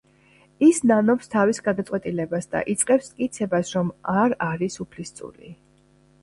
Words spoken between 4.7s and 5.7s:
უფლისწული.